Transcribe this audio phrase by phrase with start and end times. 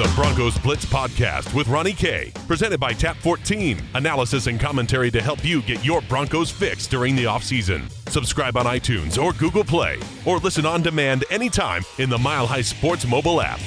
[0.00, 2.32] The Broncos Blitz Podcast with Ronnie K.
[2.46, 3.78] Presented by Tap 14.
[3.92, 7.82] Analysis and commentary to help you get your Broncos fix during the offseason.
[8.08, 12.62] Subscribe on iTunes or Google Play, or listen on demand anytime in the Mile High
[12.62, 13.60] Sports mobile app.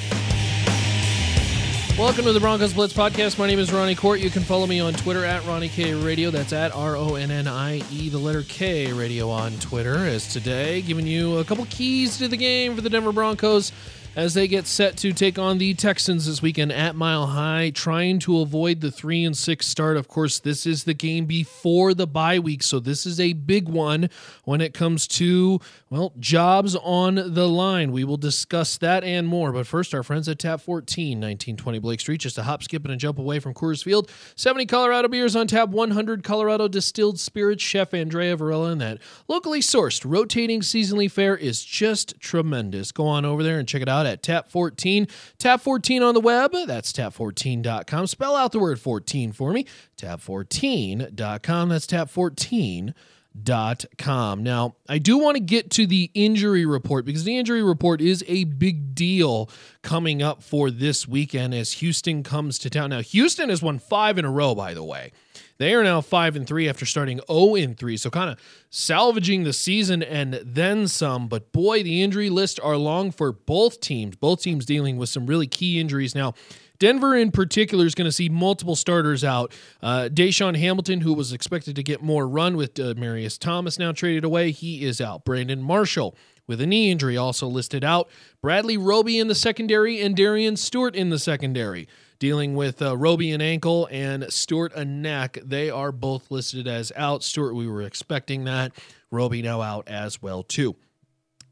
[1.96, 3.38] Welcome to the Broncos Blitz podcast.
[3.38, 4.18] My name is Ronnie Kohrt.
[4.18, 6.32] You can follow me on Twitter at Ronnie K Radio.
[6.32, 9.98] That's at R O N N I E, the letter K Radio on Twitter.
[9.98, 13.70] As today, giving you a couple keys to the game for the Denver Broncos
[14.16, 18.20] as they get set to take on the Texans this weekend at Mile High, trying
[18.20, 19.96] to avoid the three and six start.
[19.96, 23.68] Of course, this is the game before the bye week, so this is a big
[23.68, 24.08] one
[24.44, 25.60] when it comes to
[25.90, 27.90] well jobs on the line.
[27.90, 29.52] We will discuss that and more.
[29.52, 32.94] But first, our friends at Tap 14, 1920 Blake Street, just a hop, skip, and
[32.94, 34.10] a jump away from Coors Field.
[34.36, 37.62] 70 Colorado beers on tap, 100 Colorado distilled spirits.
[37.62, 42.92] Chef Andrea Varela, and that locally sourced, rotating seasonally fair is just tremendous.
[42.92, 45.08] Go on over there and check it out at Tap 14.
[45.38, 46.52] Tap 14 on the web.
[46.66, 48.06] That's tap14.com.
[48.06, 49.66] Spell out the word 14 for me.
[49.96, 51.68] Tap14.com.
[51.68, 52.94] That's tap14
[53.42, 54.44] dot com.
[54.44, 58.24] Now, I do want to get to the injury report because the injury report is
[58.28, 59.50] a big deal
[59.82, 62.90] coming up for this weekend as Houston comes to town.
[62.90, 65.10] Now, Houston has won five in a row, by the way.
[65.58, 68.38] They are now five and three after starting 0 and three, so kind of
[68.70, 71.28] salvaging the season and then some.
[71.28, 74.16] But boy, the injury list are long for both teams.
[74.16, 76.34] Both teams dealing with some really key injuries now.
[76.80, 79.52] Denver, in particular, is going to see multiple starters out.
[79.80, 83.92] Uh, DaeSean Hamilton, who was expected to get more run with uh, Marius Thomas, now
[83.92, 84.50] traded away.
[84.50, 85.24] He is out.
[85.24, 86.16] Brandon Marshall,
[86.48, 88.10] with a knee injury, also listed out.
[88.42, 91.86] Bradley Roby in the secondary and Darian Stewart in the secondary.
[92.18, 95.38] Dealing with uh, Roby an ankle and Stewart a neck.
[95.44, 97.22] They are both listed as out.
[97.22, 98.72] Stewart, we were expecting that.
[99.10, 100.76] Roby now out as well, too.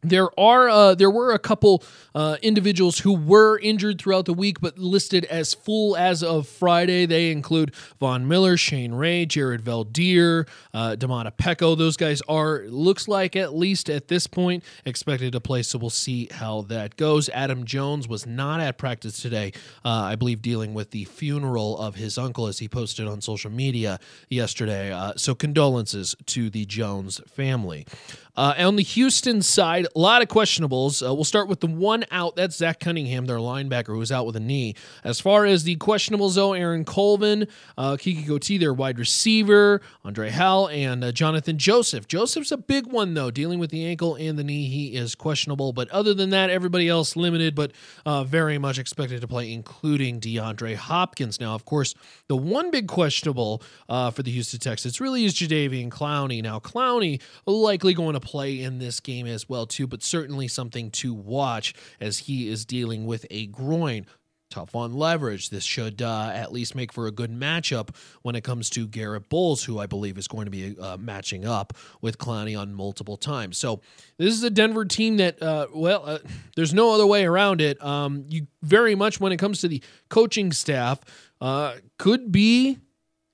[0.05, 4.61] There are uh, there were a couple uh, individuals who were injured throughout the week,
[4.61, 7.07] but listed as full as of Friday.
[7.07, 11.79] They include Von Miller, Shane Ray, Jared Veldheer, uh, Domata Peko.
[11.79, 15.63] Those guys are looks like at least at this point expected to play.
[15.63, 17.29] So we'll see how that goes.
[17.29, 19.53] Adam Jones was not at practice today.
[19.85, 23.53] Uh, I believe dealing with the funeral of his uncle, as he posted on social
[23.53, 24.91] media yesterday.
[24.91, 27.87] Uh, so condolences to the Jones family.
[28.35, 31.07] Uh, on the Houston side, a lot of questionables.
[31.07, 32.37] Uh, we'll start with the one out.
[32.37, 34.75] That's Zach Cunningham, their linebacker, who was out with a knee.
[35.05, 40.31] As far as the questionables, though, Aaron Colvin, uh, Keke Coutee, their wide receiver, Andre
[40.31, 42.09] Hal, and uh, Jonathan Joseph.
[42.09, 44.69] Joseph's a big one, though, dealing with the ankle and the knee.
[44.69, 45.73] He is questionable.
[45.73, 47.73] But other than that, everybody else limited, but
[48.07, 51.41] uh, very much expected to play, including DeAndre Hopkins.
[51.41, 51.95] Now, of course,
[52.29, 56.43] the one big questionable uh, for the Houston Texans really is Jadeveon Clowney.
[56.43, 60.91] Now, Clowney likely going to play in this game as well too, but certainly something
[60.93, 64.07] to watch as he is dealing with a groin.
[64.51, 65.49] Tough on leverage.
[65.49, 67.89] This should uh, at least make for a good matchup
[68.21, 71.47] when it comes to Garrett Bolles, who I believe is going to be uh, matching
[71.47, 71.73] up
[72.03, 73.57] with Clowney on multiple times.
[73.57, 73.81] So
[74.19, 76.19] this is a Denver team that, uh, well, uh,
[76.57, 77.83] there's no other way around it.
[77.83, 81.01] Um, you very much, when it comes to the coaching staff,
[81.41, 82.77] uh, could be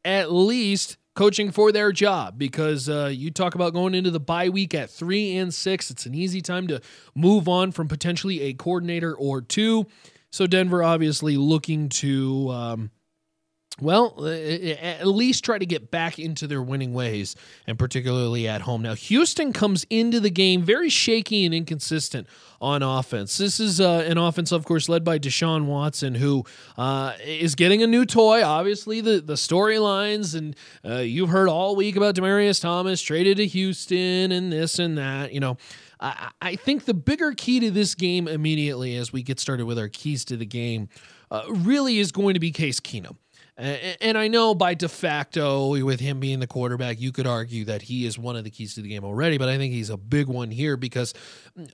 [0.04, 4.49] at least coaching for their job because uh, you talk about going into the bye
[4.49, 5.91] week at three and six.
[5.91, 6.81] It's an easy time to
[7.12, 9.87] move on from potentially a coordinator or two.
[10.31, 12.51] So Denver obviously looking to.
[12.51, 12.91] Um,
[13.81, 18.83] well, at least try to get back into their winning ways, and particularly at home.
[18.83, 22.27] Now, Houston comes into the game very shaky and inconsistent
[22.61, 23.38] on offense.
[23.38, 26.44] This is uh, an offense, of course, led by Deshaun Watson, who
[26.77, 28.43] uh, is getting a new toy.
[28.43, 33.47] Obviously, the, the storylines, and uh, you've heard all week about Demaryius Thomas traded to
[33.47, 35.33] Houston and this and that.
[35.33, 35.56] You know,
[36.00, 39.78] I, I think the bigger key to this game immediately as we get started with
[39.78, 40.88] our keys to the game
[41.31, 43.17] uh, really is going to be Case Keenum.
[43.58, 47.82] And I know by de facto, with him being the quarterback, you could argue that
[47.82, 49.96] he is one of the keys to the game already, but I think he's a
[49.96, 51.12] big one here because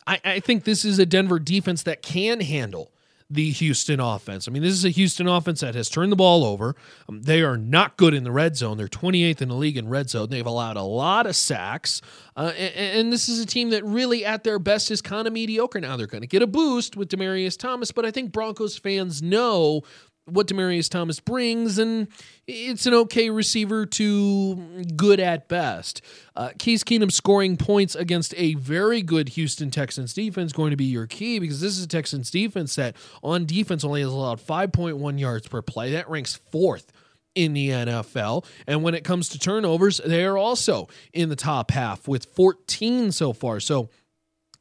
[0.06, 2.90] I, I think this is a Denver defense that can handle
[3.30, 4.46] the Houston offense.
[4.46, 6.76] I mean, this is a Houston offense that has turned the ball over.
[7.08, 8.76] Um, they are not good in the red zone.
[8.76, 10.28] They're 28th in the league in red zone.
[10.30, 12.00] They've allowed a lot of sacks.
[12.36, 15.32] Uh, and, and, this is a team that really, at their best, is kind of
[15.32, 15.80] mediocre.
[15.80, 19.22] Now they're going to get a boost with Demaryius Thomas, but I think Broncos fans
[19.22, 19.82] know
[20.26, 22.08] what Demaryius Thomas brings, and
[22.46, 24.56] it's an okay receiver to
[24.96, 26.00] good at best.
[26.34, 30.86] Uh, Case Keenum scoring points against a very good Houston Texans defense going to be
[30.86, 35.18] your key because this is a Texans defense that on defense only has allowed 5.1
[35.20, 35.92] yards per play.
[35.92, 36.90] That ranks fourth
[37.34, 38.44] in the NFL.
[38.66, 43.12] And when it comes to turnovers, they are also in the top half with 14
[43.12, 43.60] so far.
[43.60, 43.90] So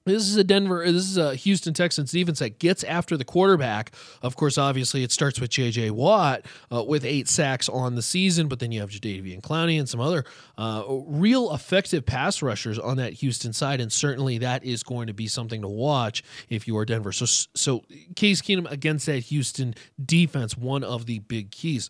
[0.05, 3.93] This is a Denver, this is a Houston Texans defense that gets after the quarterback.
[4.21, 5.91] Of course, obviously, it starts with J.J.
[5.91, 9.87] Watt uh, with eight sacks on the season, but then you have Jadeveon Clowney and
[9.87, 10.25] some other
[10.57, 15.13] uh, real effective pass rushers on that Houston side, and certainly that is going to
[15.13, 17.13] be something to watch if you are Denver.
[17.13, 17.83] So, so
[18.17, 19.73] Case Keenum against that Houston
[20.05, 21.89] defense, one of the big keys.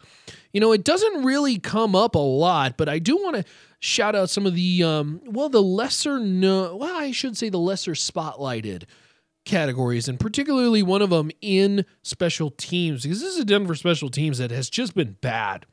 [0.53, 3.45] You know, it doesn't really come up a lot, but I do want to
[3.79, 7.57] shout out some of the um, well the lesser no well I should say the
[7.57, 8.83] lesser spotlighted
[9.45, 14.09] categories and particularly one of them in special teams because this is a Denver special
[14.09, 15.65] teams that has just been bad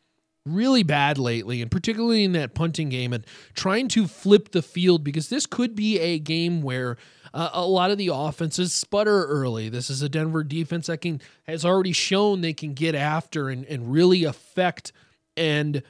[0.55, 3.25] really bad lately and particularly in that punting game and
[3.55, 6.97] trying to flip the field because this could be a game where
[7.33, 9.69] uh, a lot of the offenses sputter early.
[9.69, 13.65] This is a Denver defense that can has already shown they can get after and,
[13.67, 14.93] and really affect
[15.37, 15.83] and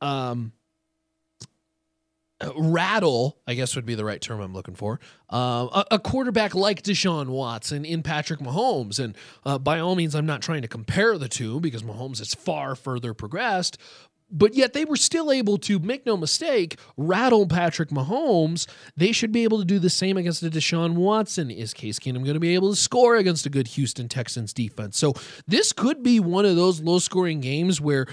[0.00, 0.52] um
[2.56, 5.00] rattle, I guess would be the right term I'm looking for,
[5.32, 8.98] uh, a, a, quarterback like Deshaun Watson in Patrick Mahomes.
[8.98, 12.34] And uh, by all means, I'm not trying to compare the two because Mahomes is
[12.34, 13.78] far further progressed.
[14.32, 18.68] But yet they were still able to, make no mistake, rattle Patrick Mahomes.
[18.96, 21.50] They should be able to do the same against a Deshaun Watson.
[21.50, 24.96] Is Case Keenum going to be able to score against a good Houston Texans defense?
[24.96, 25.14] So
[25.48, 28.06] this could be one of those low scoring games where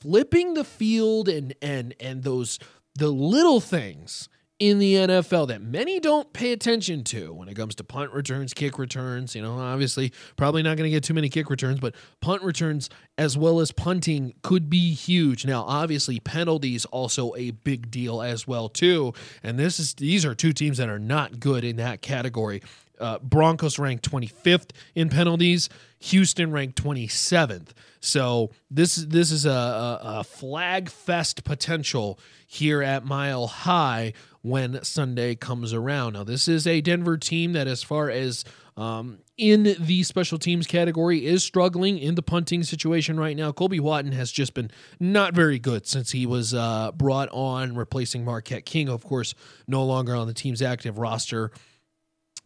[0.00, 2.58] flipping the field and and and those
[2.96, 4.28] the little things
[4.58, 8.54] in the NFL that many don't pay attention to when it comes to punt returns,
[8.54, 9.34] kick returns.
[9.34, 12.88] You know, obviously, probably not going to get too many kick returns, but punt returns
[13.18, 15.44] as well as punting could be huge.
[15.44, 19.12] Now, obviously, penalties also a big deal as well too.
[19.42, 22.62] And this is these are two teams that are not good in that category.
[22.98, 25.68] Uh, Broncos ranked 25th in penalties.
[25.98, 27.68] Houston ranked 27th.
[28.00, 34.12] So this this is a, a, a flag fest potential here at Mile High
[34.42, 36.12] when Sunday comes around.
[36.12, 38.44] Now, this is a Denver team that, as far as
[38.76, 43.50] um, in the special teams category, is struggling in the punting situation right now.
[43.50, 44.70] Colby Wadman has just been
[45.00, 49.34] not very good since he was uh, brought on, replacing Marquette King, of course,
[49.66, 51.50] no longer on the team's active roster.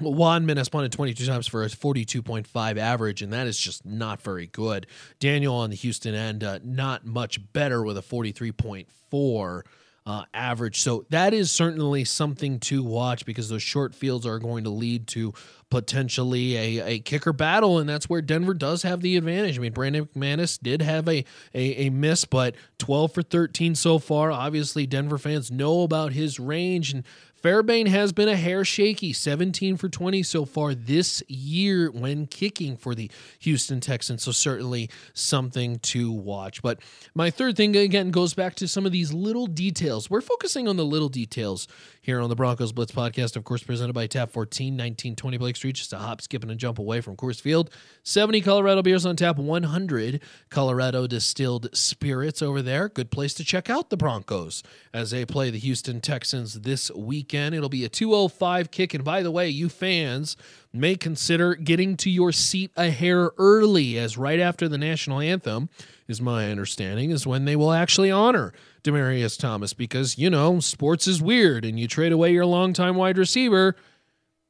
[0.00, 4.47] Wadman has punted 22 times for a 42.5 average, and that is just not very
[4.47, 4.87] good.
[5.19, 9.62] Daniel on the Houston end, uh, not much better with a 43.4
[10.06, 10.81] uh, average.
[10.81, 15.06] So that is certainly something to watch because those short fields are going to lead
[15.08, 15.35] to
[15.70, 19.56] potentially a, a kicker battle, and that's where Denver does have the advantage.
[19.56, 21.25] I mean, Brandon McManus did have a,
[21.55, 24.32] a, a miss, but 12 for 13 so far.
[24.32, 27.05] Obviously, Denver fans know about his range and
[27.43, 32.77] Fairbairn has been a hair shaky, 17 for 20 so far this year when kicking
[32.77, 34.23] for the Houston Texans.
[34.23, 36.61] So, certainly something to watch.
[36.61, 36.81] But
[37.15, 40.11] my third thing, again, goes back to some of these little details.
[40.11, 41.67] We're focusing on the little details
[42.03, 45.77] here on the Broncos Blitz podcast, of course, presented by Tap 14, 1920 Blake Street,
[45.77, 47.71] just a hop, skip, and a jump away from Coors Field.
[48.03, 50.21] 70 Colorado beers on tap, 100
[50.51, 52.89] Colorado distilled spirits over there.
[52.89, 56.91] Good place to check out the Broncos as they play the Houston Texans this
[57.31, 57.55] weekend.
[57.55, 58.94] It'll be a 205 kick.
[58.94, 60.37] And by the way, you fans
[60.73, 65.69] may consider getting to your seat a hair early, as right after the national anthem,
[66.09, 71.06] is my understanding, is when they will actually honor Demaryius Thomas because, you know, sports
[71.06, 73.77] is weird and you trade away your longtime wide receiver.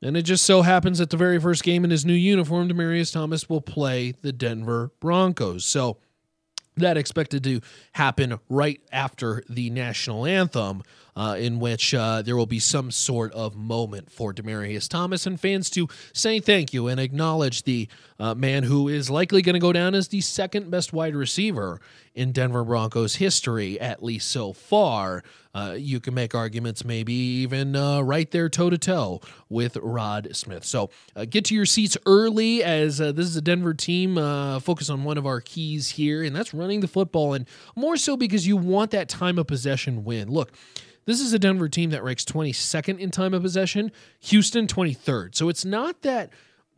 [0.03, 3.13] And it just so happens that the very first game in his new uniform, Demaryius
[3.13, 5.67] Thomas will play the Denver Broncos.
[5.67, 5.99] So
[6.77, 7.61] that expected to
[7.93, 10.83] happen right after the national anthem
[11.17, 15.41] uh, in which uh, there will be some sort of moment for Demaryius Thomas and
[15.41, 17.89] fans to say thank you and acknowledge the
[18.19, 21.81] uh, man who is likely going to go down as the second best wide receiver
[22.15, 25.23] in Denver Broncos history, at least so far.
[25.53, 30.29] Uh, you can make arguments, maybe even uh, right there toe to toe with Rod
[30.33, 30.65] Smith.
[30.65, 34.17] So uh, get to your seats early as this is a Denver team.
[34.61, 38.17] focus on one of our keys here, and that's running the football, and more so
[38.17, 40.31] because you want that time of possession win.
[40.31, 40.53] Look,
[41.11, 43.91] this is a Denver team that ranks 22nd in time of possession,
[44.21, 45.35] Houston 23rd.
[45.35, 46.31] So it's not that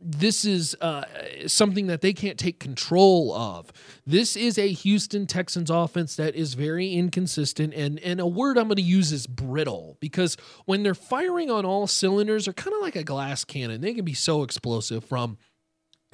[0.03, 1.05] this is uh,
[1.47, 3.71] something that they can't take control of.
[4.05, 8.67] This is a Houston Texans offense that is very inconsistent, and and a word I'm
[8.67, 10.35] going to use is brittle because
[10.65, 13.81] when they're firing on all cylinders, they're kind of like a glass cannon.
[13.81, 15.37] They can be so explosive from.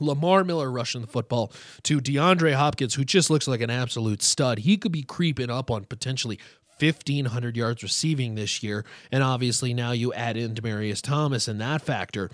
[0.01, 1.51] Lamar Miller rushing the football
[1.83, 4.59] to DeAndre Hopkins, who just looks like an absolute stud.
[4.59, 6.39] He could be creeping up on potentially
[6.79, 8.85] 1,500 yards receiving this year.
[9.11, 12.29] And obviously now you add in Demaryius Thomas and that factor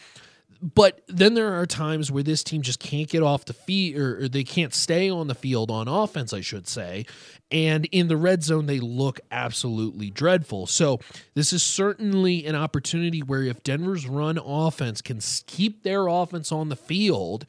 [0.61, 4.23] but then there are times where this team just can't get off the feet or,
[4.23, 7.05] or, they can't stay on the field on offense, I should say.
[7.51, 10.65] And in the red zone, they look absolutely dreadful.
[10.65, 10.99] So,
[11.33, 16.69] this is certainly an opportunity where if Denver's run offense can keep their offense on
[16.69, 17.45] the field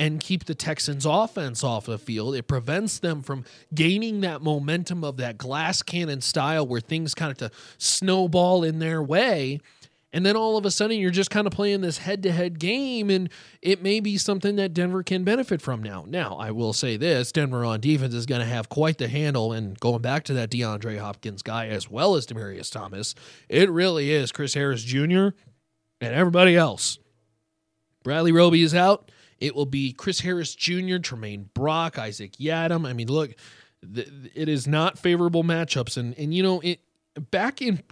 [0.00, 5.04] and keep the Texans' offense off the field, it prevents them from gaining that momentum
[5.04, 9.60] of that glass cannon style where things kind of to snowball in their way
[10.12, 12.58] and then all of a sudden, you're just kind of playing this head to head
[12.58, 13.30] game, and
[13.62, 16.04] it may be something that Denver can benefit from now.
[16.06, 19.52] Now, I will say this Denver on defense is going to have quite the handle,
[19.52, 23.14] and going back to that DeAndre Hopkins guy as well as Demaryius Thomas,
[23.48, 25.28] it really is Chris Harris Jr.
[26.00, 26.98] and everybody else.
[28.02, 29.12] Bradley Roby is out.
[29.40, 32.86] It will be Chris Harris Jr., Tramaine Brock, Isaac Yiadom.
[32.86, 33.34] I mean, look,
[33.82, 35.96] it is not favorable matchups.
[35.96, 36.80] And, and you know, it
[37.30, 37.82] back in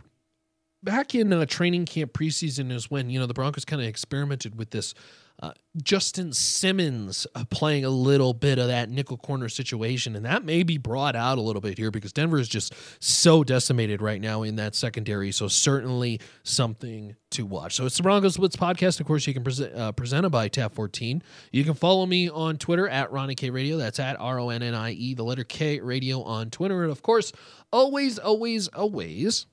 [0.82, 4.56] back in uh, training camp preseason is when you know the Broncos kind of experimented
[4.58, 4.94] with this.
[5.40, 10.44] Uh, Justin Simmons uh, playing a little bit of that nickel corner situation, and that
[10.44, 14.20] may be brought out a little bit here because Denver is just so decimated right
[14.20, 15.30] now in that secondary.
[15.30, 17.76] So certainly something to watch.
[17.76, 18.98] So it's the Broncos Blitz podcast.
[18.98, 21.22] Of course, you can present uh, presented by Tap 14.
[21.52, 23.76] You can follow me on Twitter at Ronnie K Radio.
[23.76, 26.90] That's at R O N N I E, the letter K Radio on Twitter, and
[26.90, 27.30] of course,
[27.70, 29.46] always, always, always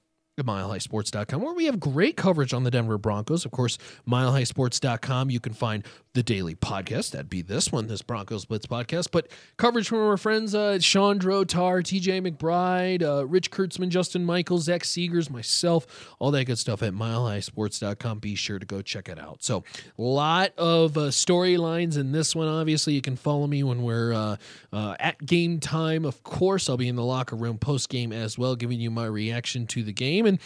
[0.44, 3.46] milehighsports.com, where we have great coverage on the Denver Broncos.
[3.46, 3.78] Of course,
[4.08, 7.12] milehighsports.com, you can find the daily podcast.
[7.12, 9.10] That'd be this one, this Broncos Blitz podcast.
[9.12, 14.64] But coverage from our friends uh, Sean Drotar, TJ McBride, uh, Rich Kurtzman, Justin Michaels,
[14.64, 18.20] Zach Seegers, myself, all that good stuff at milehighsports.com.
[18.20, 19.44] Be sure to go check it out.
[19.44, 19.64] So,
[20.00, 22.48] a lot of uh, storylines in this one.
[22.48, 24.38] Obviously, you can follow me when we're uh,
[24.72, 26.06] uh, at game time.
[26.06, 29.06] Of course, I'll be in the locker room post game as well, giving you my
[29.06, 30.26] reaction to the game.
[30.26, 30.40] And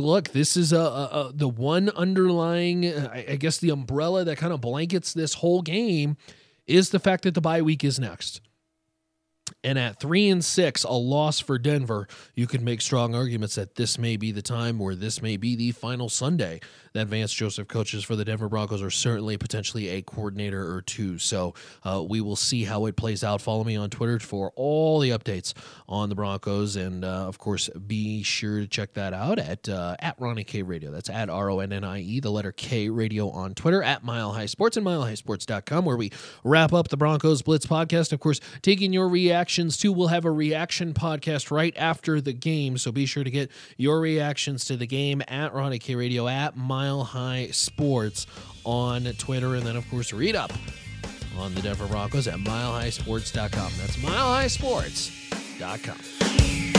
[0.00, 4.38] look, this is a, a, a the one underlying, I, I guess, the umbrella that
[4.38, 6.16] kind of blankets this whole game
[6.66, 8.40] is the fact that the bye week is next.
[9.64, 13.74] And at three and six, a loss for Denver, you can make strong arguments that
[13.76, 16.60] this may be the time or this may be the final Sunday
[16.92, 21.18] that Vance Joseph coaches for the Denver Broncos, or certainly potentially a coordinator or two.
[21.18, 21.54] So
[21.84, 23.40] uh, we will see how it plays out.
[23.40, 25.54] Follow me on Twitter for all the updates
[25.88, 29.96] on the Broncos, and uh, of course, be sure to check that out at uh,
[30.00, 30.90] at Ronnie K Radio.
[30.90, 34.04] That's at R O N N I E, the letter K Radio on Twitter at
[34.04, 36.12] Mile High Sports and MileHighSports.com, where we
[36.44, 38.12] wrap up the Broncos Blitz podcast.
[38.12, 39.08] Of course, taking your
[39.42, 39.92] reactions too.
[39.92, 43.98] We'll have a reaction podcast right after the game, so be sure to get your
[43.98, 48.28] reactions to the game at Ronnie K Radio at Mile High Sports
[48.62, 49.56] on Twitter.
[49.56, 50.52] And then, of course, read up
[51.36, 53.72] on the Denver Broncos at milehighsports.com.
[53.78, 56.71] That's milehighsports.com.